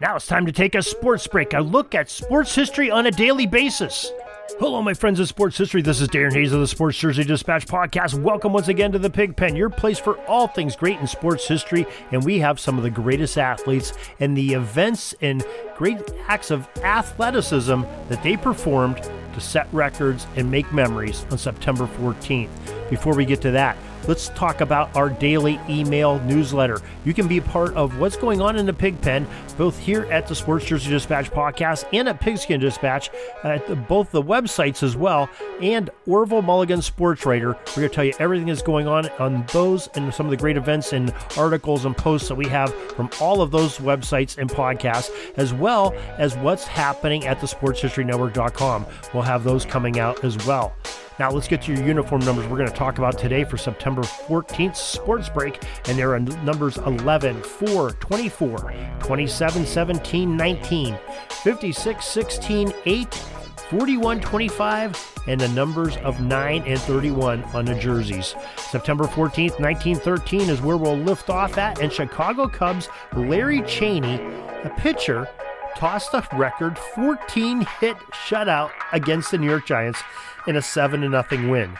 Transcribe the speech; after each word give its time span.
Now 0.00 0.16
it's 0.16 0.26
time 0.26 0.44
to 0.46 0.52
take 0.52 0.74
a 0.74 0.82
sports 0.82 1.24
break, 1.28 1.52
a 1.52 1.60
look 1.60 1.94
at 1.94 2.10
sports 2.10 2.52
history 2.52 2.90
on 2.90 3.06
a 3.06 3.12
daily 3.12 3.46
basis. 3.46 4.10
Hello, 4.58 4.82
my 4.82 4.92
friends 4.92 5.20
of 5.20 5.28
sports 5.28 5.56
history. 5.56 5.82
This 5.82 6.00
is 6.00 6.08
Darin 6.08 6.34
Hayes 6.34 6.52
of 6.52 6.58
the 6.58 6.66
Sports 6.66 6.98
Jersey 6.98 7.22
Dispatch 7.22 7.64
podcast. 7.66 8.20
Welcome 8.20 8.52
once 8.52 8.66
again 8.66 8.90
to 8.90 8.98
the 8.98 9.08
Pigpen, 9.08 9.54
your 9.54 9.70
place 9.70 10.00
for 10.00 10.18
all 10.26 10.48
things 10.48 10.74
great 10.74 10.98
in 10.98 11.06
sports 11.06 11.46
history. 11.46 11.86
And 12.10 12.24
we 12.24 12.40
have 12.40 12.58
some 12.58 12.76
of 12.76 12.82
the 12.82 12.90
greatest 12.90 13.38
athletes 13.38 13.92
and 14.18 14.36
the 14.36 14.54
events 14.54 15.14
and 15.20 15.44
great 15.76 16.00
acts 16.26 16.50
of 16.50 16.68
athleticism 16.78 17.82
that 18.08 18.20
they 18.24 18.36
performed 18.36 18.96
to 18.96 19.40
set 19.40 19.72
records 19.72 20.26
and 20.34 20.50
make 20.50 20.72
memories 20.72 21.24
on 21.30 21.38
September 21.38 21.86
14th. 21.86 22.50
Before 22.90 23.14
we 23.14 23.24
get 23.24 23.40
to 23.42 23.52
that, 23.52 23.76
let's 24.08 24.28
talk 24.30 24.60
about 24.60 24.94
our 24.96 25.08
daily 25.08 25.60
email 25.68 26.18
newsletter. 26.20 26.80
You 27.04 27.14
can 27.14 27.28
be 27.28 27.40
part 27.40 27.74
of 27.74 27.98
what's 27.98 28.16
going 28.16 28.40
on 28.40 28.56
in 28.56 28.66
the 28.66 28.72
pig 28.72 29.00
pen, 29.00 29.26
both 29.56 29.78
here 29.78 30.06
at 30.10 30.26
the 30.26 30.34
Sports 30.34 30.66
Jersey 30.66 30.90
Dispatch 30.90 31.30
podcast 31.30 31.86
and 31.92 32.08
at 32.08 32.20
Pigskin 32.20 32.60
Dispatch, 32.60 33.10
at 33.42 33.66
the, 33.66 33.76
both 33.76 34.10
the 34.10 34.22
websites 34.22 34.82
as 34.82 34.96
well, 34.96 35.28
and 35.60 35.90
Orville 36.06 36.42
Mulligan 36.42 36.82
Sports 36.82 37.24
Writer. 37.26 37.56
We're 37.68 37.74
going 37.74 37.88
to 37.88 37.94
tell 37.94 38.04
you 38.04 38.14
everything 38.18 38.46
that's 38.46 38.62
going 38.62 38.86
on 38.86 39.08
on 39.18 39.44
those 39.52 39.88
and 39.94 40.12
some 40.12 40.26
of 40.26 40.30
the 40.30 40.36
great 40.36 40.56
events 40.56 40.92
and 40.92 41.12
articles 41.36 41.84
and 41.84 41.96
posts 41.96 42.28
that 42.28 42.34
we 42.34 42.48
have 42.48 42.74
from 42.92 43.10
all 43.20 43.42
of 43.42 43.50
those 43.50 43.78
websites 43.78 44.38
and 44.38 44.50
podcasts, 44.50 45.10
as 45.36 45.54
well 45.54 45.94
as 46.18 46.36
what's 46.36 46.64
happening 46.64 47.26
at 47.26 47.40
the 47.40 47.46
sportshistorynetwork.com. 47.46 48.86
We'll 49.12 49.22
have 49.22 49.44
those 49.44 49.64
coming 49.64 49.98
out 49.98 50.24
as 50.24 50.44
well. 50.46 50.74
Now 51.18 51.30
let's 51.30 51.46
get 51.46 51.62
to 51.62 51.72
your 51.72 51.86
uniform 51.86 52.22
numbers 52.24 52.46
we're 52.48 52.56
going 52.56 52.68
to 52.68 52.74
talk 52.74 52.98
about 52.98 53.16
today 53.16 53.44
for 53.44 53.56
September 53.56 54.02
14th 54.02 54.74
sports 54.74 55.28
break. 55.28 55.62
And 55.86 55.96
there 55.96 56.12
are 56.12 56.18
numbers 56.18 56.76
11, 56.78 57.40
4, 57.40 57.90
24, 57.92 58.74
27, 58.98 59.66
17, 59.66 60.36
19, 60.36 60.98
56, 61.30 62.04
16, 62.04 62.72
8, 62.84 63.14
41, 63.14 64.20
25, 64.20 65.20
and 65.28 65.40
the 65.40 65.48
numbers 65.48 65.96
of 65.98 66.20
9 66.20 66.62
and 66.66 66.80
31 66.80 67.44
on 67.44 67.64
the 67.64 67.74
jerseys. 67.76 68.34
September 68.56 69.04
14th, 69.04 69.60
1913 69.60 70.50
is 70.50 70.60
where 70.60 70.76
we'll 70.76 70.96
lift 70.96 71.30
off 71.30 71.58
at. 71.58 71.80
And 71.80 71.92
Chicago 71.92 72.48
Cubs 72.48 72.88
Larry 73.14 73.62
Cheney, 73.62 74.16
a 74.64 74.72
pitcher, 74.78 75.28
tossed 75.76 76.14
a 76.14 76.26
record 76.32 76.78
14 76.78 77.66
hit 77.80 77.96
shutout 78.26 78.70
against 78.92 79.30
the 79.30 79.38
New 79.38 79.48
York 79.48 79.66
Giants 79.66 80.00
in 80.46 80.56
a 80.56 80.62
7 80.62 81.00
0 81.00 81.50
win. 81.50 81.76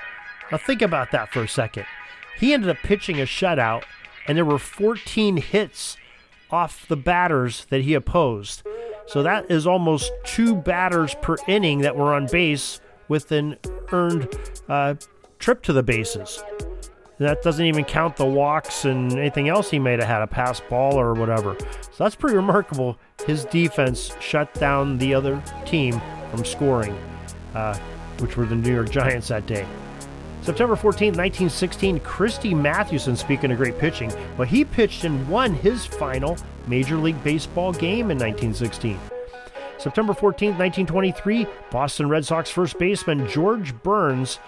Now, 0.51 0.59
think 0.59 0.83
about 0.83 1.11
that 1.13 1.33
for 1.33 1.43
a 1.43 1.49
second. 1.49 1.87
He 2.39 2.53
ended 2.53 2.71
up 2.71 2.79
pitching 2.79 3.21
a 3.21 3.25
shutout, 3.25 3.85
and 4.27 4.37
there 4.37 4.45
were 4.45 4.59
14 4.59 5.39
hits 5.39 5.97
off 6.51 6.87
the 6.89 6.97
batters 6.97 7.67
that 7.71 7.83
he 7.83 7.95
opposed. 7.95 8.63
So 9.07 9.23
that 9.23 9.51
is 9.51 9.67
almost 9.67 10.13
two 10.25 10.55
batters 10.55 11.15
per 11.21 11.37
inning 11.47 11.81
that 11.81 11.97
were 11.97 12.15
on 12.15 12.27
base 12.27 12.81
with 13.09 13.33
an 13.33 13.59
earned 13.93 14.29
uh, 14.69 14.95
trip 15.39 15.63
to 15.63 15.73
the 15.73 15.83
bases. 15.83 16.43
That 17.19 17.43
doesn't 17.43 17.65
even 17.65 17.85
count 17.85 18.17
the 18.17 18.27
walks 18.27 18.85
and 18.85 19.13
anything 19.13 19.49
else 19.49 19.71
he 19.71 19.79
may 19.79 19.93
have 19.93 20.03
had, 20.03 20.23
a 20.23 20.27
pass 20.27 20.61
ball 20.61 20.99
or 20.99 21.15
whatever. 21.15 21.57
So 21.93 22.05
that's 22.05 22.17
pretty 22.17 22.37
remarkable. 22.37 22.99
His 23.27 23.45
defense 23.47 24.13
shut 24.21 24.53
down 24.55 24.99
the 24.99 25.15
other 25.15 25.43
team 25.65 26.01
from 26.31 26.45
scoring. 26.45 26.97
Uh, 27.55 27.79
which 28.19 28.37
were 28.37 28.47
the 28.47 28.55
New 28.55 28.73
York 28.73 28.91
Giants 28.91 29.29
that 29.29 29.47
day. 29.47 29.67
September 30.43 30.77
14, 30.77 31.09
1916, 31.09 32.01
Christy 32.01 32.55
Mathewson, 32.55 33.17
speaking 33.17 33.51
of 33.51 33.57
great 33.57 33.79
pitching, 33.79 34.13
well, 34.37 34.47
he 34.47 34.65
pitched 34.65 35.05
and 35.05 35.27
won 35.29 35.55
his 35.55 35.87
final 35.87 36.37
Major 36.67 36.97
League 36.97 37.23
Baseball 37.25 37.73
game 37.73 38.11
in 38.11 38.19
1916. 38.19 38.99
September 39.79 40.15
14, 40.15 40.51
1923, 40.51 41.47
Boston 41.71 42.09
Red 42.09 42.25
Sox 42.25 42.51
first 42.51 42.79
baseman 42.79 43.27
George 43.29 43.75
Burns 43.83 44.39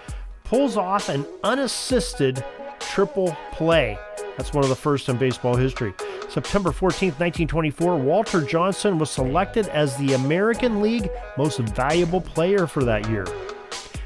pulls 0.43 0.77
off 0.77 1.09
an 1.09 1.25
unassisted 1.43 2.43
triple 2.79 3.35
play. 3.51 3.97
That's 4.37 4.53
one 4.53 4.63
of 4.63 4.69
the 4.69 4.75
first 4.75 5.09
in 5.09 5.17
baseball 5.17 5.55
history. 5.55 5.93
September 6.37 6.71
14, 6.71 7.07
1924, 7.13 7.97
Walter 7.97 8.41
Johnson 8.41 8.99
was 8.99 9.09
selected 9.09 9.67
as 9.69 9.97
the 9.97 10.13
American 10.13 10.83
League 10.83 11.09
Most 11.35 11.57
Valuable 11.57 12.21
Player 12.21 12.67
for 12.67 12.83
that 12.83 13.09
year. 13.09 13.25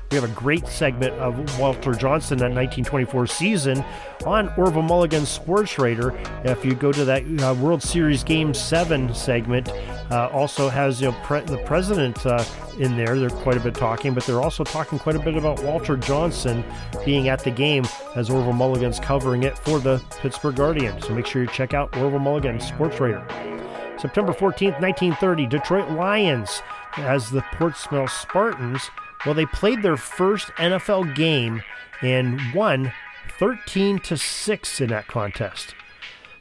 We 0.09 0.15
have 0.15 0.23
a 0.23 0.33
great 0.33 0.65
segment 0.65 1.13
of 1.15 1.59
Walter 1.59 1.93
Johnson 1.93 2.37
that 2.37 2.53
1924 2.53 3.27
season 3.27 3.83
on 4.25 4.47
Orville 4.55 4.81
Mulligan 4.81 5.25
Sports 5.25 5.77
Writer. 5.77 6.17
If 6.45 6.63
you 6.63 6.73
go 6.73 6.93
to 6.93 7.03
that 7.03 7.23
uh, 7.43 7.53
World 7.55 7.83
Series 7.83 8.23
Game 8.23 8.53
7 8.53 9.13
segment, 9.13 9.69
uh, 10.11 10.29
also 10.31 10.69
has 10.69 11.01
you 11.01 11.07
know, 11.07 11.17
pre- 11.23 11.41
the 11.41 11.57
president 11.59 12.25
uh, 12.25 12.43
in 12.77 12.97
there. 12.97 13.17
They're 13.17 13.29
quite 13.29 13.57
a 13.57 13.59
bit 13.59 13.75
talking, 13.75 14.13
but 14.13 14.25
they're 14.25 14.41
also 14.41 14.63
talking 14.63 14.99
quite 14.99 15.15
a 15.15 15.19
bit 15.19 15.35
about 15.35 15.61
Walter 15.63 15.97
Johnson 15.97 16.63
being 17.05 17.29
at 17.29 17.43
the 17.43 17.51
game 17.51 17.85
as 18.15 18.29
Orville 18.29 18.53
Mulligan's 18.53 18.99
covering 18.99 19.43
it 19.43 19.57
for 19.57 19.79
the 19.79 20.01
Pittsburgh 20.21 20.55
Guardian. 20.55 21.01
So 21.01 21.13
make 21.13 21.25
sure 21.25 21.41
you 21.41 21.47
check 21.49 21.73
out 21.73 21.95
Orville 21.97 22.19
Mulligan 22.19 22.59
Sports 22.59 22.99
Writer. 22.99 23.25
September 23.97 24.33
14th, 24.33 24.81
1930, 24.81 25.47
Detroit 25.47 25.89
Lions 25.91 26.61
as 26.97 27.29
the 27.29 27.41
Portsmouth 27.53 28.11
Spartans 28.11 28.89
well, 29.25 29.35
they 29.35 29.45
played 29.45 29.83
their 29.83 29.97
first 29.97 30.47
NFL 30.57 31.15
game 31.15 31.61
and 32.01 32.39
won 32.53 32.91
13 33.37 33.99
to 33.99 34.17
6 34.17 34.81
in 34.81 34.89
that 34.89 35.07
contest. 35.07 35.75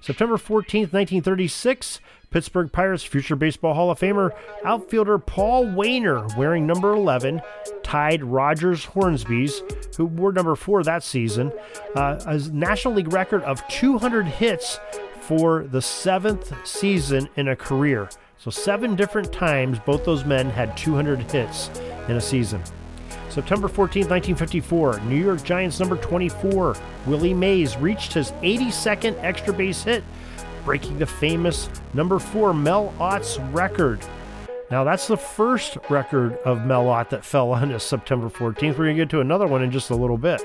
September 0.01 0.37
14th, 0.37 0.93
1936, 0.93 2.01
Pittsburgh 2.31 2.73
Pirates 2.73 3.03
future 3.03 3.37
Baseball 3.37 3.75
Hall 3.75 3.91
of 3.91 3.99
Famer 3.99 4.31
outfielder 4.65 5.19
Paul 5.19 5.67
Waner, 5.67 6.27
wearing 6.37 6.67
number 6.67 6.93
11, 6.93 7.43
tied 7.83 8.25
Rogers 8.25 8.85
Hornsby's, 8.85 9.63
who 9.97 10.07
wore 10.07 10.33
number 10.33 10.55
4 10.55 10.85
that 10.85 11.03
season, 11.03 11.53
uh, 11.97 12.21
a 12.27 12.39
National 12.51 12.95
League 12.95 13.13
record 13.13 13.43
of 13.43 13.67
200 13.69 14.27
hits 14.27 14.79
for 15.21 15.65
the 15.65 15.83
seventh 15.83 16.53
season 16.67 17.29
in 17.37 17.49
a 17.49 17.57
career. 17.57 18.09
So, 18.39 18.51
seven 18.51 18.97
different 18.97 19.33
times 19.33 19.79
both 19.81 20.05
those 20.05 20.25
men 20.25 20.49
had 20.49 20.77
200 20.77 21.31
hits 21.31 21.69
in 22.09 22.17
a 22.17 22.21
season. 22.21 22.63
September 23.31 23.69
14, 23.69 24.03
1954, 24.09 25.01
New 25.01 25.17
York 25.17 25.43
Giants 25.45 25.79
number 25.79 25.97
24, 25.97 26.77
Willie 27.07 27.33
Mays 27.33 27.77
reached 27.77 28.13
his 28.13 28.33
82nd 28.43 29.17
extra 29.23 29.53
base 29.53 29.85
hit, 29.85 30.03
breaking 30.65 30.99
the 30.99 31.07
famous 31.07 31.69
number 31.95 32.19
4 32.19 32.53
Mel 32.53 32.93
Ott's 32.99 33.39
record. 33.53 34.01
Now, 34.71 34.85
that's 34.85 35.07
the 35.07 35.17
first 35.17 35.79
record 35.89 36.39
of 36.45 36.65
Mel 36.67 36.89
Ott 36.89 37.11
that 37.11 37.25
fell 37.25 37.53
on 37.53 37.69
this 37.69 37.85
September 37.85 38.29
14th. 38.29 38.71
We're 38.79 38.87
going 38.87 38.97
to 38.97 39.03
get 39.03 39.11
to 39.11 39.21
another 39.21 39.47
one 39.47 39.63
in 39.63 39.71
just 39.71 39.91
a 39.91 39.97
little 39.97 40.19
bit. 40.19 40.43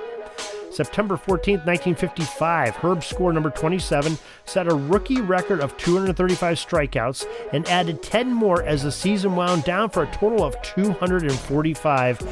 September 0.75 1.15
14, 1.15 1.59
1955, 1.59 2.75
Herb 2.75 3.01
Score 3.01 3.31
number 3.31 3.49
27 3.49 4.17
set 4.43 4.67
a 4.67 4.75
rookie 4.75 5.21
record 5.21 5.61
of 5.61 5.77
235 5.77 6.57
strikeouts 6.57 7.25
and 7.53 7.65
added 7.69 8.03
10 8.03 8.33
more 8.33 8.61
as 8.63 8.83
the 8.83 8.91
season 8.91 9.37
wound 9.37 9.63
down 9.63 9.89
for 9.89 10.03
a 10.03 10.11
total 10.11 10.43
of 10.43 10.61
245 10.63 12.21
uh, 12.21 12.25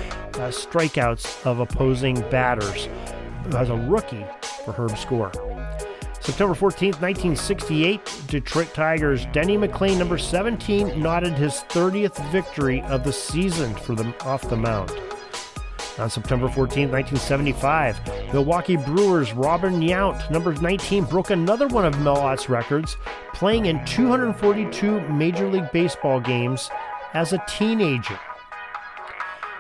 strikeouts 0.50 1.46
of 1.46 1.60
opposing 1.60 2.20
batters 2.30 2.90
as 3.56 3.70
a 3.70 3.76
rookie 3.76 4.26
for 4.66 4.74
Herb 4.74 4.98
Score. 4.98 5.32
September 6.20 6.54
14, 6.54 6.88
1968, 6.94 8.24
Detroit 8.28 8.74
Tigers 8.74 9.26
Denny 9.28 9.58
McLain, 9.58 9.98
number 9.98 10.18
17, 10.18 11.02
nodded 11.02 11.34
his 11.34 11.64
30th 11.70 12.32
victory 12.32 12.82
of 12.84 13.06
the 13.06 13.14
season 13.14 13.74
for 13.74 13.96
them 13.96 14.14
off 14.22 14.50
the 14.50 14.58
mound. 14.58 14.92
On 16.00 16.10
September 16.10 16.48
14, 16.48 16.90
1975, 16.90 18.34
Milwaukee 18.34 18.78
Brewers 18.78 19.32
Robin 19.34 19.80
Yount, 19.80 20.30
number 20.32 20.52
19, 20.54 21.04
broke 21.04 21.30
another 21.30 21.68
one 21.68 21.86
of 21.86 22.00
Mel 22.00 22.18
Ott's 22.18 22.50
records, 22.50 22.98
playing 23.34 23.68
in 23.68 23.84
242 23.86 25.02
Major 25.10 25.48
League 25.48 25.72
Baseball 25.72 26.20
games 26.20 26.72
as 27.14 27.32
a 27.32 27.44
teenager. 27.48 28.20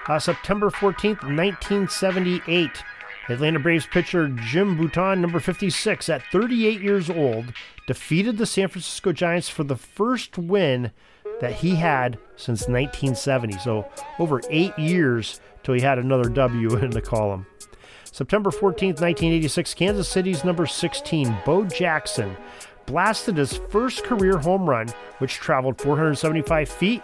Uh, 0.07 0.17
September 0.17 0.71
14, 0.71 1.11
1978, 1.11 2.83
Atlanta 3.29 3.59
Braves 3.59 3.85
pitcher 3.85 4.27
Jim 4.29 4.75
Bouton, 4.75 5.21
number 5.21 5.39
56, 5.39 6.09
at 6.09 6.23
38 6.31 6.81
years 6.81 7.11
old, 7.11 7.53
defeated 7.85 8.39
the 8.39 8.47
San 8.47 8.69
Francisco 8.69 9.11
Giants 9.11 9.49
for 9.49 9.63
the 9.63 9.77
first 9.77 10.37
win 10.39 10.91
that 11.43 11.51
he 11.51 11.75
had 11.75 12.17
since 12.37 12.69
1970. 12.69 13.57
So, 13.57 13.85
over 14.17 14.39
eight 14.49 14.79
years 14.79 15.41
till 15.61 15.75
he 15.75 15.81
had 15.81 15.99
another 15.99 16.29
W 16.29 16.77
in 16.77 16.89
the 16.89 17.01
column. 17.01 17.45
September 18.13 18.49
14th, 18.49 19.01
1986, 19.01 19.73
Kansas 19.73 20.07
City's 20.07 20.45
number 20.45 20.65
16, 20.65 21.35
Bo 21.45 21.65
Jackson, 21.65 22.37
blasted 22.85 23.35
his 23.35 23.57
first 23.69 24.05
career 24.05 24.37
home 24.37 24.69
run, 24.69 24.87
which 25.17 25.33
traveled 25.33 25.81
475 25.81 26.69
feet 26.69 27.01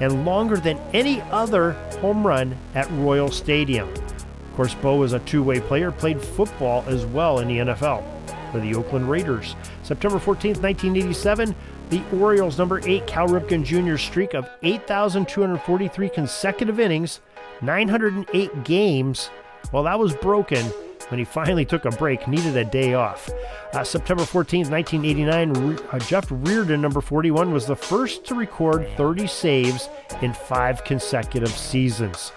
and 0.00 0.24
longer 0.24 0.56
than 0.56 0.78
any 0.94 1.20
other 1.30 1.72
home 2.00 2.26
run 2.26 2.56
at 2.74 2.90
Royal 2.92 3.30
Stadium. 3.30 3.88
Of 3.90 4.56
course, 4.56 4.74
Bo 4.74 4.96
was 4.96 5.12
a 5.12 5.18
two 5.20 5.42
way 5.42 5.60
player, 5.60 5.92
played 5.92 6.22
football 6.22 6.82
as 6.86 7.04
well 7.04 7.40
in 7.40 7.48
the 7.48 7.58
NFL 7.58 8.11
for 8.52 8.60
the 8.60 8.74
Oakland 8.74 9.10
Raiders. 9.10 9.56
September 9.82 10.18
14th, 10.18 10.62
1987, 10.62 11.54
The 11.90 12.02
Orioles' 12.16 12.58
number 12.58 12.80
eight, 12.84 13.06
Cal 13.08 13.26
Ripken 13.26 13.64
Jr. 13.64 13.96
streak 13.96 14.34
of 14.34 14.48
8,243 14.62 16.08
consecutive 16.10 16.78
innings, 16.78 17.20
908 17.62 18.62
games, 18.62 19.30
well, 19.72 19.84
that 19.84 19.98
was 19.98 20.14
broken 20.14 20.66
when 21.08 21.18
he 21.18 21.24
finally 21.24 21.64
took 21.64 21.84
a 21.84 21.90
break, 21.90 22.26
needed 22.26 22.56
a 22.56 22.64
day 22.64 22.94
off. 22.94 23.30
Uh, 23.72 23.84
September 23.84 24.22
14th, 24.24 24.70
1989, 24.70 25.78
uh, 25.90 25.98
Jeff 26.00 26.26
Reardon, 26.30 26.80
number 26.80 27.00
41, 27.00 27.52
was 27.52 27.66
the 27.66 27.76
first 27.76 28.24
to 28.26 28.34
record 28.34 28.88
30 28.96 29.26
saves 29.26 29.88
in 30.20 30.32
five 30.32 30.84
consecutive 30.84 31.50
seasons. 31.50 32.32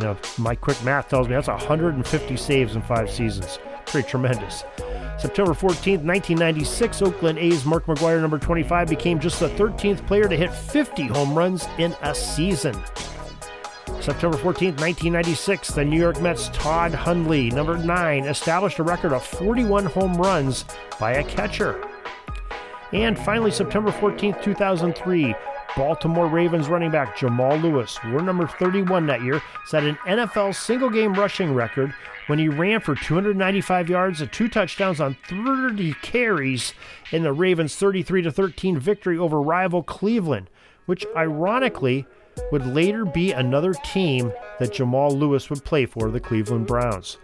Know, 0.00 0.16
my 0.38 0.54
quick 0.54 0.82
math 0.84 1.08
tells 1.08 1.28
me 1.28 1.34
that's 1.34 1.48
150 1.48 2.36
saves 2.36 2.76
in 2.76 2.82
five 2.82 3.10
seasons. 3.10 3.58
Pretty 3.88 4.08
tremendous. 4.08 4.64
September 5.18 5.52
14th, 5.52 6.04
1996, 6.04 7.02
Oakland 7.02 7.38
A's 7.38 7.64
Mark 7.64 7.86
McGwire, 7.86 8.20
number 8.20 8.38
25, 8.38 8.88
became 8.88 9.18
just 9.18 9.40
the 9.40 9.48
13th 9.48 10.06
player 10.06 10.28
to 10.28 10.36
hit 10.36 10.52
50 10.52 11.06
home 11.06 11.36
runs 11.36 11.66
in 11.78 11.96
a 12.02 12.14
season. 12.14 12.74
September 14.00 14.36
14, 14.36 14.76
1996, 14.76 15.68
the 15.70 15.84
New 15.84 15.98
York 15.98 16.20
Mets' 16.20 16.50
Todd 16.50 16.94
Hundley, 16.94 17.50
number 17.50 17.76
9, 17.76 18.24
established 18.24 18.78
a 18.78 18.82
record 18.82 19.12
of 19.12 19.24
41 19.24 19.86
home 19.86 20.14
runs 20.14 20.64
by 21.00 21.14
a 21.14 21.24
catcher. 21.24 21.82
And 22.92 23.18
finally, 23.18 23.50
September 23.50 23.90
14, 23.90 24.36
2003, 24.40 25.34
Baltimore 25.76 26.26
Ravens 26.26 26.68
running 26.68 26.90
back 26.90 27.16
Jamal 27.16 27.56
Lewis, 27.58 27.98
wore 28.06 28.22
number 28.22 28.46
31 28.46 29.06
that 29.06 29.22
year, 29.22 29.42
set 29.66 29.84
an 29.84 29.96
NFL 30.06 30.54
single 30.54 30.90
game 30.90 31.14
rushing 31.14 31.54
record 31.54 31.94
when 32.26 32.38
he 32.38 32.48
ran 32.48 32.80
for 32.80 32.94
295 32.94 33.88
yards 33.88 34.20
and 34.20 34.32
two 34.32 34.48
touchdowns 34.48 35.00
on 35.00 35.16
30 35.28 35.94
carries 36.02 36.74
in 37.10 37.22
the 37.22 37.32
Ravens' 37.32 37.76
33 37.76 38.30
13 38.30 38.78
victory 38.78 39.18
over 39.18 39.40
rival 39.40 39.82
Cleveland, 39.82 40.48
which 40.86 41.06
ironically 41.16 42.06
would 42.52 42.66
later 42.66 43.04
be 43.04 43.32
another 43.32 43.74
team 43.74 44.32
that 44.58 44.72
Jamal 44.72 45.10
Lewis 45.10 45.50
would 45.50 45.64
play 45.64 45.86
for, 45.86 46.10
the 46.10 46.20
Cleveland 46.20 46.66
Browns. 46.66 47.18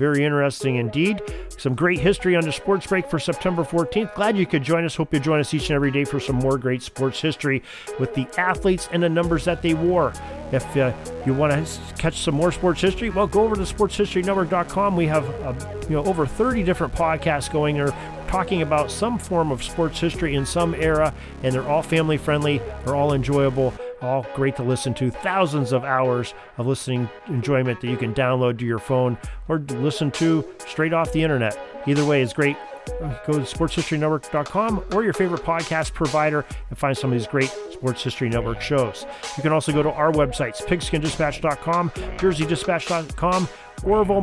Very 0.00 0.24
interesting 0.24 0.76
indeed. 0.76 1.20
Some 1.58 1.74
great 1.74 1.98
history 1.98 2.34
on 2.34 2.42
the 2.42 2.52
sports 2.52 2.86
break 2.86 3.10
for 3.10 3.18
September 3.18 3.64
14th. 3.64 4.14
Glad 4.14 4.34
you 4.34 4.46
could 4.46 4.62
join 4.62 4.86
us. 4.86 4.96
Hope 4.96 5.12
you 5.12 5.20
join 5.20 5.40
us 5.40 5.52
each 5.52 5.68
and 5.68 5.76
every 5.76 5.90
day 5.90 6.04
for 6.06 6.18
some 6.18 6.36
more 6.36 6.56
great 6.56 6.80
sports 6.82 7.20
history 7.20 7.62
with 7.98 8.14
the 8.14 8.26
athletes 8.38 8.88
and 8.92 9.02
the 9.02 9.10
numbers 9.10 9.44
that 9.44 9.60
they 9.60 9.74
wore. 9.74 10.14
If 10.52 10.74
uh, 10.74 10.94
you 11.26 11.34
want 11.34 11.52
to 11.52 11.80
catch 11.98 12.22
some 12.22 12.34
more 12.34 12.50
sports 12.50 12.80
history, 12.80 13.10
well, 13.10 13.26
go 13.26 13.42
over 13.42 13.56
to 13.56 13.60
sportshistorynetwork.com. 13.60 14.96
We 14.96 15.06
have 15.08 15.28
uh, 15.42 15.52
you 15.82 15.96
know 15.96 16.04
over 16.06 16.26
30 16.26 16.62
different 16.62 16.94
podcasts 16.94 17.52
going 17.52 17.76
there 17.76 17.94
talking 18.26 18.62
about 18.62 18.90
some 18.90 19.18
form 19.18 19.52
of 19.52 19.62
sports 19.62 20.00
history 20.00 20.34
in 20.34 20.46
some 20.46 20.74
era, 20.74 21.12
and 21.42 21.54
they're 21.54 21.68
all 21.68 21.82
family 21.82 22.16
friendly. 22.16 22.62
They're 22.86 22.96
all 22.96 23.12
enjoyable 23.12 23.74
all 24.02 24.26
great 24.34 24.56
to 24.56 24.62
listen 24.62 24.94
to. 24.94 25.10
Thousands 25.10 25.72
of 25.72 25.84
hours 25.84 26.34
of 26.58 26.66
listening 26.66 27.08
enjoyment 27.28 27.80
that 27.80 27.88
you 27.88 27.96
can 27.96 28.14
download 28.14 28.58
to 28.58 28.66
your 28.66 28.78
phone 28.78 29.18
or 29.48 29.58
listen 29.58 30.10
to 30.12 30.44
straight 30.66 30.92
off 30.92 31.12
the 31.12 31.22
internet. 31.22 31.58
Either 31.86 32.04
way 32.04 32.22
is 32.22 32.32
great. 32.32 32.56
Uh, 33.02 33.14
go 33.26 33.34
to 33.34 33.40
sportshistorynetwork.com 33.40 34.84
or 34.92 35.04
your 35.04 35.12
favorite 35.12 35.42
podcast 35.42 35.92
provider 35.92 36.44
and 36.70 36.78
find 36.78 36.96
some 36.96 37.12
of 37.12 37.18
these 37.18 37.26
great 37.28 37.50
Sports 37.72 38.02
History 38.02 38.28
Network 38.28 38.60
shows. 38.60 39.06
You 39.36 39.42
can 39.42 39.52
also 39.52 39.72
go 39.72 39.82
to 39.82 39.90
our 39.90 40.10
websites, 40.12 40.62
pigskindispatch.com, 40.62 41.90
jerseydispatch.com, 41.90 43.48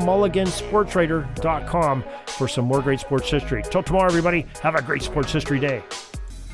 Mulligan 0.06 0.48
for 2.28 2.48
some 2.48 2.66
more 2.66 2.82
great 2.82 3.00
sports 3.00 3.30
history. 3.30 3.64
Till 3.64 3.84
tomorrow, 3.84 4.08
everybody, 4.08 4.46
have 4.62 4.76
a 4.76 4.82
great 4.82 5.02
sports 5.02 5.32
history 5.32 5.60
day. 5.60 5.82